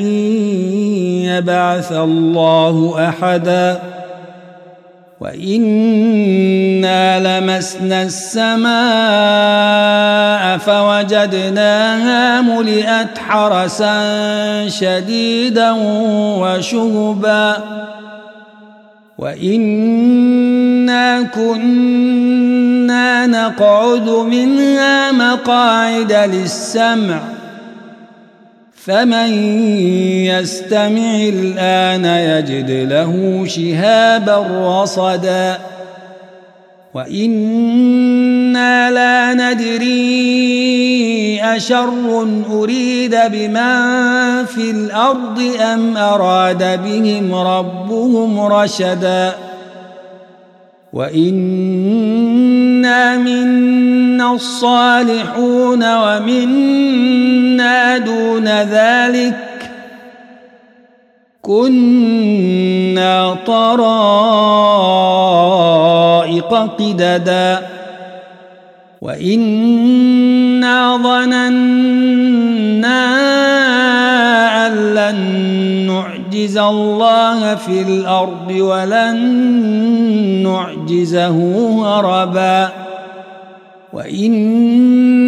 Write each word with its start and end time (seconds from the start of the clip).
يبعث 1.25 1.92
الله 1.92 3.09
أحداً 3.09 3.92
وإنا 5.23 7.39
لمسنا 7.39 8.03
السماء 8.03 8.73
فوجدناها 10.57 12.41
ملئت 12.41 13.17
حرسا 13.17 13.95
شديدا 14.69 15.71
وشهبا 16.39 17.57
وإنا 19.17 21.21
كنا 21.21 23.27
نقعد 23.27 24.09
منها 24.09 25.11
مقاعد 25.11 26.11
للسمع 26.11 27.19
فمن 28.86 29.33
يستمع 30.26 31.16
الآن 31.16 32.05
يجد 32.05 32.71
له 32.92 33.44
شهابا 33.48 34.38
رصدا. 34.82 35.58
وإنا 36.93 38.11
لا 38.92 39.33
ندري 39.33 39.93
أشر 41.43 42.27
أريد 42.52 43.16
بمن 43.32 44.45
في 44.45 44.72
الأرض 44.72 45.42
أم 45.73 45.98
أراد 45.98 46.83
بهم 46.83 47.36
ربهم 47.36 48.39
رشدا. 48.39 49.52
وإنا 50.93 52.77
منا 53.17 54.33
الصالحون 54.33 55.95
ومنا 55.95 57.98
دون 57.98 58.48
ذلك 58.48 59.71
كنا 61.42 63.36
طرائق 63.45 64.93
قددا 66.54 67.60
وإنا 69.02 70.98
ظننا 70.98 71.83
نعجز 76.33 76.58
الله 76.58 77.55
في 77.55 77.82
الأرض 77.82 78.52
ولن 78.52 79.17
نعجزه 80.44 81.38
هربا. 81.86 82.70
وإنا 83.94 85.26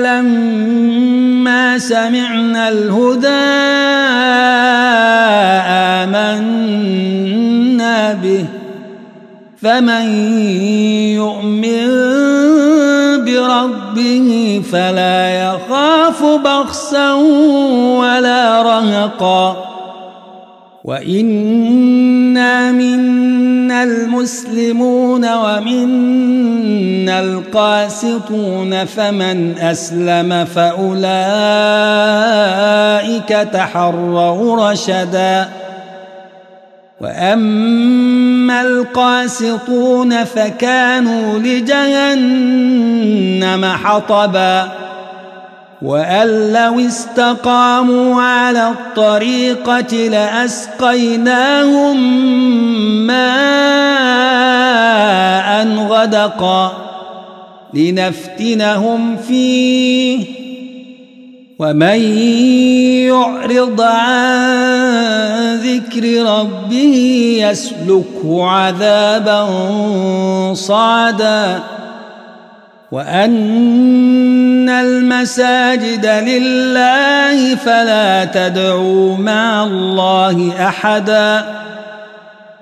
لما 0.00 1.78
سمعنا 1.78 2.68
الهدى 2.68 3.28
آمنا 6.44 8.12
به. 8.12 8.44
فمن 9.62 10.06
يؤمن 11.16 11.88
بربه 13.24 14.62
فلا 14.72 15.28
يخاف 15.30 16.24
بخسا 16.24 17.14
ولا 17.98 18.62
رهقا. 18.62 19.67
وإنا 20.88 22.72
منا 22.72 23.82
المسلمون 23.82 25.34
ومنا 25.34 27.20
القاسطون 27.20 28.84
فمن 28.84 29.58
أسلم 29.58 30.44
فأولئك 30.44 31.08
تحروا 33.52 34.70
رشدا 34.70 35.48
وأما 37.00 38.62
القاسطون 38.62 40.24
فكانوا 40.24 41.38
لجهنم 41.38 42.84
حطباً 43.64 44.87
وأن 45.82 46.52
لو 46.52 46.80
استقاموا 46.86 48.22
على 48.22 48.68
الطريقة 48.68 49.96
لأسقيناهم 50.08 51.96
ماء 53.06 53.28
غدقا 55.88 56.72
لنفتنهم 57.74 59.16
فيه 59.16 60.38
ومن 61.58 62.00
يعرض 63.08 63.80
عن 63.80 65.56
ذكر 65.56 66.22
ربه 66.22 66.94
يسلكه 67.42 68.44
عذابا 68.44 69.46
صعدا 70.54 71.62
وأن 72.92 74.57
المساجد 74.68 76.06
لله 76.06 77.54
فلا 77.54 78.24
تدعوا 78.24 79.16
مع 79.16 79.64
الله 79.64 80.52
أحدا 80.68 81.44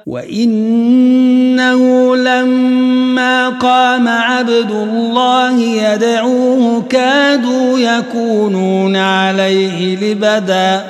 وإنه 0.07 1.81
لما 2.17 3.49
قام 3.49 4.09
عبد 4.09 4.71
الله 4.71 5.61
يدعوه 5.61 6.83
كادوا 6.89 7.79
يكونون 7.79 8.97
عليه 8.97 9.97
لبدا 9.97 10.85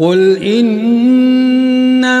قل 0.00 0.36
إنما 0.42 2.20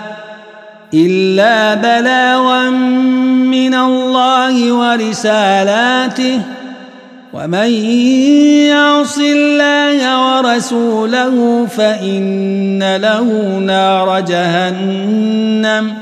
إلا 0.93 1.73
بلاغا 1.73 2.69
من 3.49 3.73
الله 3.73 4.71
ورسالاته 4.71 6.41
ومن 7.33 7.69
يعص 8.67 9.17
الله 9.17 9.99
ورسوله 10.37 11.65
فإن 11.65 12.95
له 12.95 13.23
نار 13.59 14.19
جهنم 14.19 15.93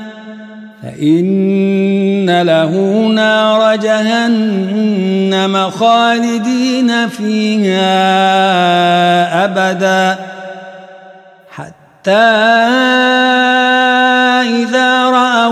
فإن 0.82 2.42
له 2.42 2.72
نار 3.14 3.76
جهنم 3.76 5.70
خالدين 5.70 7.08
فيها 7.08 7.84
أبدا 9.44 10.18
حتى 11.50 13.29